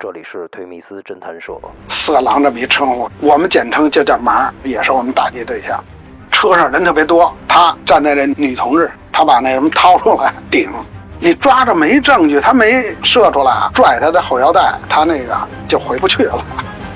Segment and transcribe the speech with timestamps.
[0.00, 1.58] 这里是推密斯侦探社。
[1.88, 5.82] 色狼这么一称呼，我们简称就叫盲，也是我们打击对象。
[6.30, 10.70] 车上人特别多，他站在这女同志，他把那什么掏出来顶，
[11.18, 16.44] 你抓着没证据，他没射出来，拽他的后腰带，他那个就回不去了。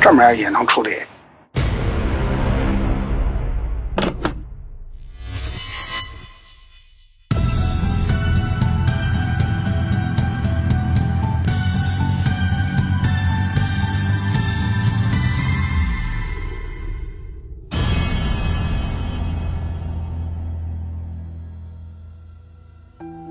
[0.00, 0.94] 这么样也能处理。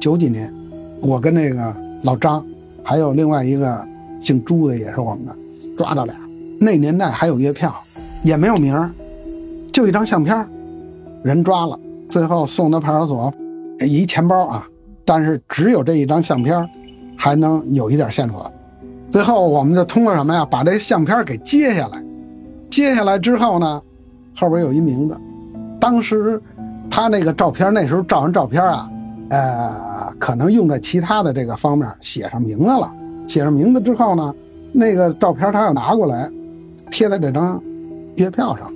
[0.00, 0.52] 九几年，
[1.02, 2.44] 我跟那个老张，
[2.82, 3.86] 还有另外一个
[4.18, 5.36] 姓朱的，也是我们的，
[5.76, 6.14] 抓到俩。
[6.58, 7.74] 那年代还有月票，
[8.22, 8.90] 也没有名儿，
[9.70, 10.46] 就一张相片
[11.22, 11.78] 人抓了，
[12.08, 13.32] 最后送到派出所，
[13.86, 14.66] 一钱包啊，
[15.04, 16.66] 但是只有这一张相片
[17.14, 18.50] 还能有一点线索。
[19.10, 20.46] 最后我们就通过什么呀？
[20.50, 22.02] 把这相片给揭下来，
[22.70, 23.82] 揭下来之后呢，
[24.34, 25.16] 后边有一名字，
[25.78, 26.40] 当时
[26.90, 28.90] 他那个照片，那时候照完照片啊。
[29.30, 32.92] 呃，可能用在其他的这个方面写上名字了。
[33.26, 34.34] 写上名字之后呢，
[34.72, 36.28] 那个照片他要拿过来，
[36.90, 37.62] 贴在这张
[38.16, 38.70] 月票上。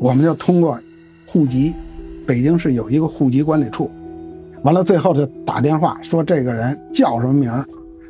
[0.00, 0.78] 我们就通过
[1.28, 1.74] 户籍，
[2.26, 3.90] 北京市有一个户籍管理处，
[4.62, 7.52] 完了最后就打电话说这个人叫什么名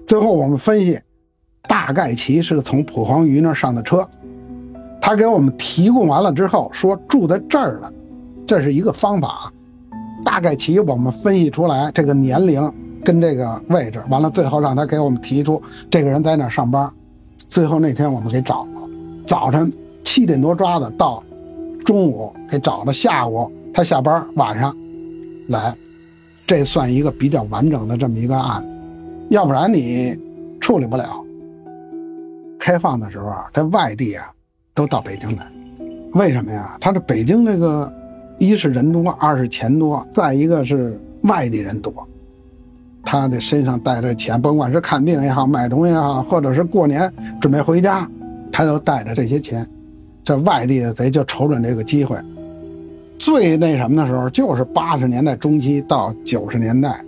[0.07, 1.01] 最后我们分析，
[1.69, 4.09] 大概其是从蒲黄榆那上的车。
[5.01, 7.93] 他给我们提供完了之后说住在这儿了，
[8.47, 9.53] 这是一个方法。
[10.25, 12.73] 大概其我们分析出来这个年龄
[13.05, 16.91] 跟这个位置，完了最后让他给我们提出这个人在哪上班。
[17.49, 18.71] 最后那天我们给找了，
[19.25, 19.73] 早晨
[20.03, 21.23] 七点多抓的，到
[21.85, 24.77] 中午给找了，下午他下班，晚上
[25.49, 25.77] 来，
[26.47, 28.69] 这算一个比较完整的这么一个案子。
[29.31, 30.19] 要不然你
[30.61, 31.23] 处理不了。
[32.59, 34.29] 开放的时候啊，在外地啊
[34.75, 35.47] 都到北京来，
[36.15, 36.77] 为什么呀？
[36.81, 37.93] 他这北京这个。
[38.39, 41.93] 一是人多，二是钱多，再一个是外地人多，
[43.03, 48.09] 他这身上带着钱，甭管是看病也好，买东西也好，或者是过年准备回家，
[48.53, 49.67] 他都带着这些钱。
[50.23, 52.19] 这外地的贼就瞅准这个机会，
[53.17, 57.01] 最那什么的时候，就是八十年代中期到九十年代，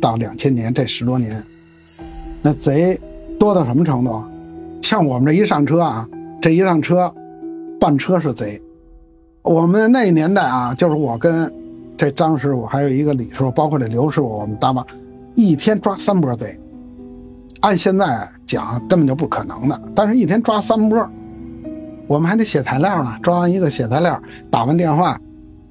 [0.00, 1.44] 到两千年这十多年，
[2.40, 2.98] 那贼
[3.38, 4.22] 多到什么程度？
[4.80, 6.08] 像我们这一上车啊，
[6.40, 7.14] 这一趟车，
[7.78, 8.60] 半车是贼。
[9.44, 11.52] 我们那年代啊，就是我跟
[11.98, 14.86] 这张师傅，还有一个李师傅，包括这刘师傅，我们搭档，
[15.34, 16.58] 一天抓三波贼。
[17.60, 19.78] 按现在讲，根本就不可能的。
[19.94, 21.06] 但是，一天抓三波，
[22.06, 23.18] 我们还得写材料呢。
[23.22, 24.18] 抓完一个写材料，
[24.50, 25.20] 打完电话，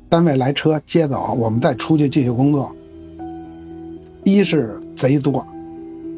[0.07, 2.71] 单位来车接走，我们再出去继续工作。
[4.23, 5.43] 一是贼多，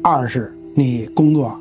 [0.02, 1.58] 二是你工作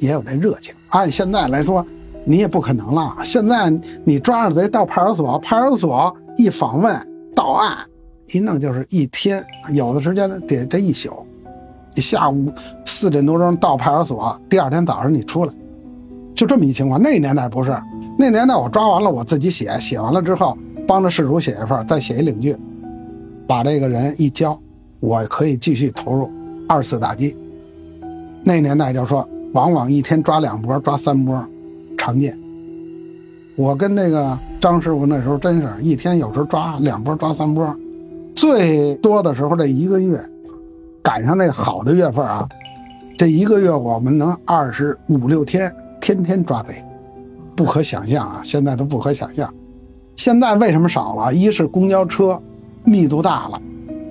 [0.00, 0.74] 也有这热情。
[0.88, 1.86] 按现在来说。
[2.24, 3.16] 你也不可能了。
[3.22, 3.72] 现在
[4.04, 6.96] 你抓着贼到派出所，派出所一访问
[7.34, 7.78] 到案，
[8.32, 11.10] 一弄就是一天，有的时间得这一宿。
[11.94, 12.50] 你下午
[12.84, 15.52] 四点多钟到派出所，第二天早上你出来，
[16.34, 17.00] 就这么一情况。
[17.00, 17.76] 那年代不是，
[18.18, 20.56] 那年代我抓完了我自己写，写完了之后
[20.88, 22.56] 帮着事主写一份，再写一领据，
[23.46, 24.58] 把这个人一交，
[25.00, 26.30] 我可以继续投入
[26.68, 27.36] 二次打击。
[28.42, 31.46] 那年代就说，往往一天抓两波，抓三波。
[32.04, 32.38] 常见，
[33.56, 37.74] 我跟那个张师傅那时候真是一天有时候抓两波抓三波，
[38.34, 40.20] 最多的时候这一个月，
[41.02, 42.46] 赶上那好的月份啊，
[43.16, 46.84] 这一个月我们能二十五六天天天抓贼，
[47.56, 48.42] 不可想象啊！
[48.44, 49.50] 现在都不可想象。
[50.14, 51.32] 现在为什么少了？
[51.32, 52.38] 一是公交车
[52.84, 53.58] 密度大了，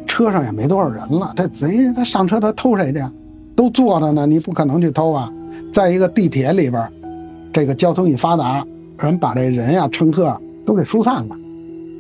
[0.08, 3.06] 车上也没多少人了，这贼他上车他偷谁去？
[3.56, 5.32] 都坐着呢，你不可能去偷啊。
[5.72, 6.92] 再一个地铁里边。
[7.54, 8.66] 这个交通一发达，
[8.98, 11.36] 人把这人呀、乘客啊都给疏散了。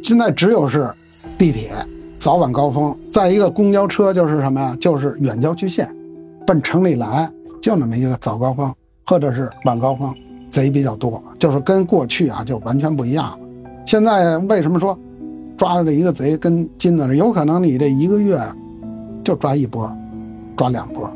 [0.03, 0.91] 现在只有是
[1.37, 1.71] 地铁
[2.17, 4.75] 早晚高峰，再一个公交车就是什么呀？
[4.79, 5.87] 就是远郊区县，
[6.47, 7.29] 奔城里来
[7.61, 8.73] 就那么一个早高峰
[9.05, 10.13] 或者是晚高峰，
[10.49, 13.37] 贼比较多，就是跟过去啊就完全不一样了。
[13.85, 14.97] 现在为什么说
[15.55, 17.15] 抓着这一个贼跟金子似的？
[17.15, 18.39] 有可能你这一个月
[19.23, 19.89] 就抓一波，
[20.57, 21.07] 抓两波，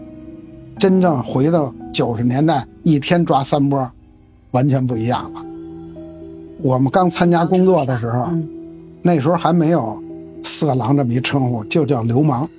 [0.78, 3.90] 真正回到九十年代，一天抓三波。
[4.58, 5.46] 完全不一样了。
[6.64, 8.28] 我们刚参加工作的时候，
[9.04, 10.02] 那时候还没有
[10.44, 12.50] “色狼”这么一称呼，就叫流氓。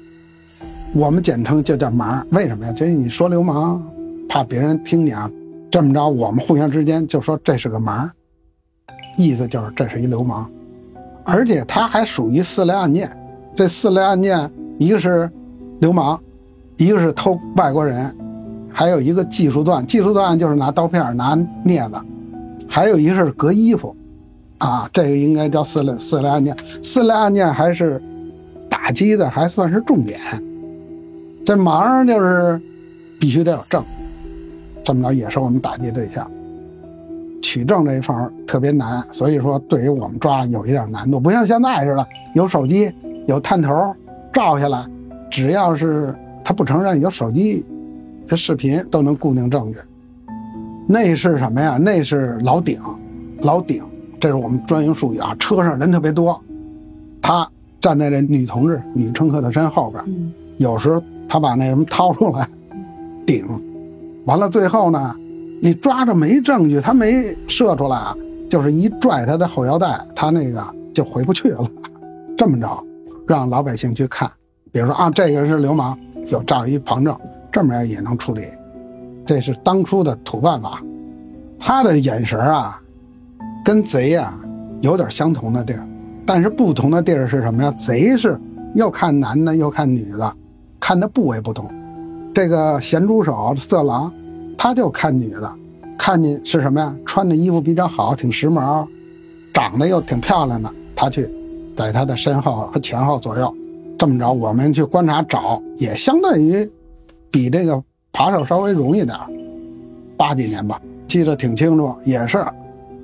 [0.95, 2.23] 我们简称就叫“盲”。
[2.31, 2.73] 为什么呀？
[2.73, 3.83] 就是你说流氓，
[4.29, 5.29] 怕别人听你啊。
[5.69, 8.09] 这么着，我们互相之间就说这是个盲，
[9.17, 10.49] 意思就是这是一流氓。
[11.25, 13.11] 而且他还属于四类案件。
[13.57, 14.49] 这四类案件，
[14.79, 15.29] 一个是
[15.81, 16.17] 流氓，
[16.77, 18.17] 一个是偷外国人，
[18.73, 22.01] 还有一个技术段，技术段就是拿刀片、拿镊子，
[22.69, 23.95] 还有一个是割衣服，
[24.59, 26.57] 啊，这个应该叫四类四类案件。
[26.83, 28.01] 四类案件还是
[28.69, 30.21] 打击的，还算是重点。
[31.45, 32.61] 这忙就是
[33.19, 33.83] 必须得有证，
[34.85, 36.31] 这么着也是我们打击对象。
[37.41, 42.93] 取证这一方特别难，所以说对于我们抓有一点难度，不像现在似的有手机
[43.27, 43.95] 有探头
[44.33, 44.85] 照下来，
[45.31, 47.65] 只要是他不承认有手机。
[48.29, 49.79] 这视频都能固定证据，
[50.87, 51.79] 那是什么呀？
[51.79, 52.79] 那是老顶，
[53.41, 53.83] 老顶，
[54.21, 55.35] 这是我们专用术语啊。
[55.39, 56.39] 车上人特别多，
[57.23, 57.49] 他
[57.81, 62.47] 站在这女同志、女乘客的身后边，有时候他把那什么掏出来
[63.27, 63.47] 顶，
[64.27, 65.17] 完了最后呢，
[65.63, 68.15] 你抓着没证据，他没射出来啊，
[68.51, 71.67] 就是一拽他的后腰带，他那个就回不去了。
[72.37, 72.85] 这么着，
[73.27, 74.31] 让老百姓去看，
[74.71, 77.19] 比如说啊，这个是流氓，有照一旁证。
[77.51, 78.47] 这么样也能处理，
[79.27, 80.83] 这是当初的土办法。
[81.59, 82.81] 他的眼神啊，
[83.65, 84.33] 跟贼啊
[84.81, 85.85] 有点相同的地儿，
[86.25, 87.71] 但是不同的地儿是什么呀？
[87.73, 88.39] 贼是
[88.75, 90.37] 又看男的又看女的，
[90.79, 91.69] 看的部位不同。
[92.33, 94.13] 这个咸猪手色狼，
[94.57, 95.53] 他就看女的，
[95.99, 96.95] 看见是什么呀？
[97.05, 98.87] 穿的衣服比较好，挺时髦，
[99.53, 101.29] 长得又挺漂亮的，他去
[101.77, 103.53] 在他的身后和前后左右
[103.99, 106.71] 这么着，我们去观察找，也相当于。
[107.31, 109.17] 比这个扒手稍微容易点
[110.17, 112.45] 八几年吧，记得挺清楚，也是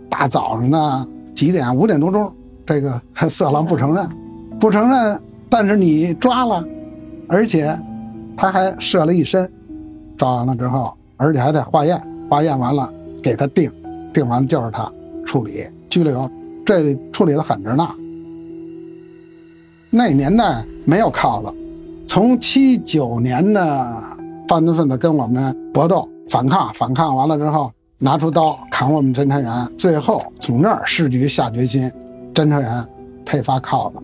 [0.08, 1.74] 大早上呢，几点？
[1.74, 2.32] 五点多钟，
[2.66, 4.08] 这个色狼不承认，
[4.58, 6.64] 不承认，但是你抓了，
[7.28, 7.78] 而且
[8.36, 9.50] 他还射了一身，
[10.16, 12.92] 抓完了之后，而且还得化验，化验完了
[13.22, 13.70] 给他定，
[14.12, 14.90] 定完就是他
[15.24, 16.28] 处理拘留，
[16.66, 17.88] 这处理的狠着呢。
[19.90, 21.54] 那年代没有铐子。
[22.06, 24.02] 从七九年的
[24.46, 31.90] 犯罪分子跟我们搏斗反抗，反抗完了之后拿出刀砍我们侦查员，最后从那儿市局下决心，
[32.34, 32.86] 侦查员
[33.24, 33.96] 配发铐子。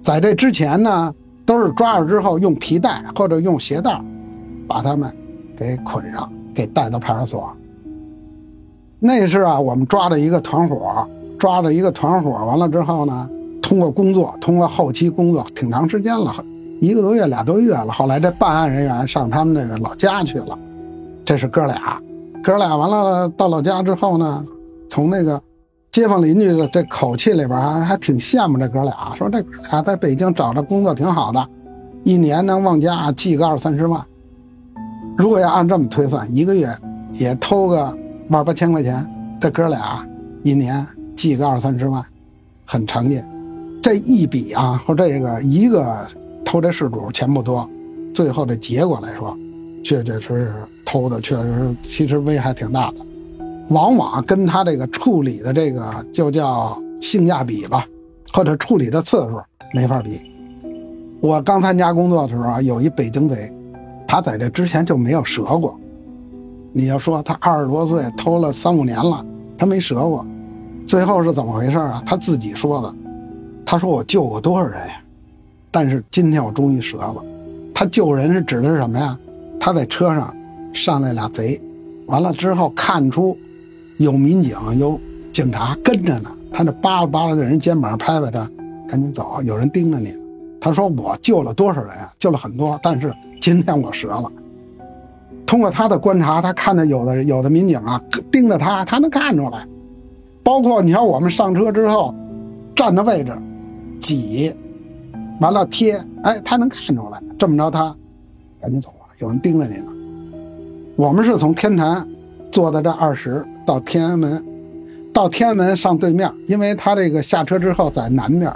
[0.00, 1.14] 在这之前呢，
[1.46, 4.00] 都是抓住之后用皮带或者用鞋带
[4.66, 5.10] 把他们
[5.56, 7.50] 给捆上，给带到派出所。
[9.00, 11.06] 那是啊，我们抓了一个团伙，
[11.38, 13.28] 抓了一个团伙，完了之后呢，
[13.62, 16.34] 通过工作，通过后期工作，挺长时间了。
[16.80, 20.58] 一个多月、俩多月了，后来这办案人员上他们那个老家去了。
[21.24, 22.00] 这是哥俩，
[22.42, 24.44] 哥俩完了到老家之后呢，
[24.88, 25.42] 从那个
[25.90, 31.44] 街坊邻居的这口气里边还还挺羡慕这哥俩，说这哥俩在北京找着工作挺好的，
[32.04, 34.00] 一年能往家寄个二三十万。
[35.16, 36.72] 如果要按这么推算，一个月
[37.12, 37.94] 也偷个
[38.28, 39.04] 万八千块钱，
[39.40, 40.06] 这哥俩
[40.44, 40.86] 一年
[41.16, 42.02] 寄个二三十万，
[42.64, 43.28] 很常见。
[43.82, 46.06] 这一笔啊，和这个一个。
[46.50, 47.68] 偷这事主钱不多，
[48.14, 49.36] 最后这结果来说，
[49.84, 53.04] 确确实实偷的确实其实危害挺大的，
[53.68, 57.86] 往往跟他这个处理的这个就叫性价比吧，
[58.32, 59.38] 或者处理的次数
[59.74, 60.18] 没法比。
[61.20, 63.52] 我刚参加工作的时候啊，有一北京贼，
[64.06, 65.78] 他在这之前就没有折过。
[66.72, 69.22] 你要说他二十多岁偷了三五年了，
[69.58, 70.24] 他没折过，
[70.86, 72.02] 最后是怎么回事啊？
[72.06, 72.94] 他自己说的，
[73.66, 75.02] 他说我救过多少人呀？
[75.70, 77.22] 但是今天我终于折了，
[77.74, 79.18] 他救人是指的是什么呀？
[79.60, 80.34] 他在车上
[80.72, 81.60] 上来俩贼，
[82.06, 83.36] 完了之后看出
[83.98, 84.98] 有民警有
[85.32, 88.48] 警察跟着呢，他那扒拉扒拉这人肩膀拍拍他，
[88.88, 90.14] 赶紧走，有人盯着你。
[90.60, 92.10] 他说我救了多少人啊？
[92.18, 94.30] 救了很多，但是今天我折了。
[95.46, 99.66] 通过他的观察，他看到有的有的民警啊盯着他，他能看出来。
[100.42, 102.14] 包括你看我们上车之后
[102.74, 103.32] 站的位置
[104.00, 104.54] 挤。
[105.40, 107.22] 完了贴，哎，他能看出来。
[107.38, 107.94] 这么着，他
[108.60, 109.86] 赶紧走了，有人盯着你呢。
[110.96, 112.06] 我们是从天坛
[112.50, 114.44] 坐的这二十到天安门，
[115.12, 118.52] 到天安门上对面，因为他这个下车之后在南面，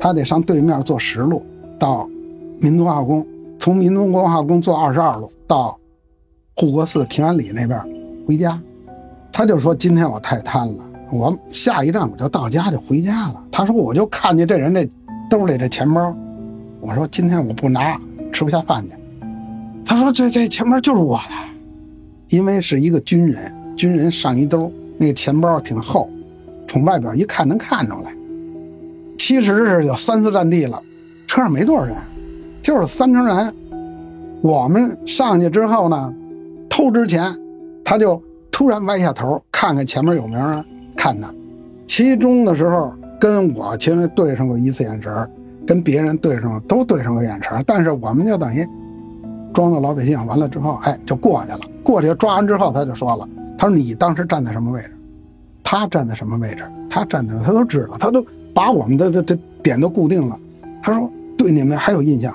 [0.00, 1.40] 他得上对面坐十路
[1.78, 2.08] 到
[2.58, 3.24] 民族化宫，
[3.60, 5.78] 从民族文化宫坐二十二路到
[6.56, 7.80] 护国寺平安里那边
[8.26, 8.60] 回家。
[9.32, 14.88] 他就说：“今天我太贪了，我下一站我就到家就回家了。”他说：“我就看见这人这
[15.28, 16.14] 兜里这钱包。”
[16.84, 17.98] 我说今天我不拿，
[18.30, 18.94] 吃不下饭去。
[19.86, 26.10] 他说这这钱包就是我的，因为是一个军人，军人上衣兜，那个钱包挺厚，
[26.68, 28.14] 从外表一看能看出来。
[29.16, 30.82] 其实是有三四站地了，
[31.26, 31.96] 车上没多少人，
[32.60, 33.54] 就是三成人。
[34.42, 36.12] 我们上去之后呢，
[36.68, 37.34] 偷之前，
[37.82, 40.62] 他就突然歪下头看看前面有没有人
[40.94, 41.32] 看他。
[41.86, 45.30] 其中的时候跟我前面对上过一次眼神
[45.66, 48.66] 跟别人对上都对上个眼神，但是我们就等于
[49.52, 51.60] 装作老百姓，完了之后，哎，就过去了。
[51.82, 54.90] 过去抓完之后，他就说了：“他说你当时站在什么位置？
[55.62, 56.64] 他站在什么位置？
[56.90, 60.38] 他站在，他都知道，他都把我们的这这点都固定了。
[60.82, 62.34] 他说对你们还有印象，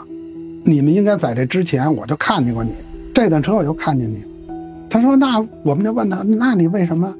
[0.63, 2.71] 你们应该在这之前我就看见过你，
[3.13, 4.23] 这段车我就看见你。
[4.89, 7.13] 他说那我们就问他，那你为什么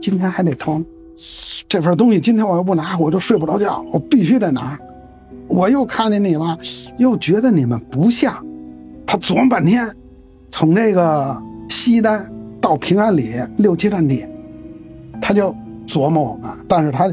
[0.00, 0.82] 今天还得偷
[1.68, 2.20] 这份东西？
[2.20, 4.78] 今天我要不拿，我就睡不着觉，我必须得拿。
[5.48, 6.58] 我又看见你了，
[6.98, 8.44] 又觉得你们不像。”
[9.06, 9.86] 他琢磨半天，
[10.50, 12.30] 从那个西单
[12.60, 14.24] 到平安里六七站地，
[15.20, 15.54] 他就
[15.86, 17.12] 琢磨我们，但是他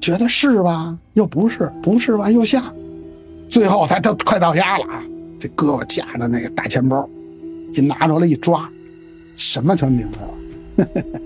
[0.00, 0.98] 觉得是吧？
[1.14, 2.30] 又不是，不是吧？
[2.30, 2.74] 又像，
[3.48, 5.02] 最后才都快到家了啊！
[5.38, 7.08] 这胳膊夹着那个大钱包，
[7.74, 8.68] 一拿出来一抓，
[9.36, 11.20] 什么全明白了。